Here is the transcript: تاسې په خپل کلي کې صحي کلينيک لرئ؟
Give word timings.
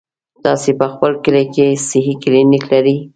تاسې 0.43 0.69
په 0.79 0.85
خپل 0.93 1.11
کلي 1.23 1.45
کې 1.53 1.67
صحي 1.89 2.13
کلينيک 2.23 2.63
لرئ؟ 2.71 2.97